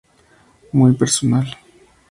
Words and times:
Muy 0.71 0.93
personal. 0.95 1.55